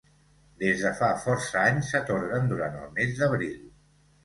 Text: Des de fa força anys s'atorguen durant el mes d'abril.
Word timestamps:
Des 0.61 0.79
de 0.85 0.93
fa 1.01 1.09
força 1.25 1.61
anys 1.65 1.93
s'atorguen 1.93 2.51
durant 2.55 2.81
el 2.83 2.91
mes 2.99 3.17
d'abril. 3.23 3.57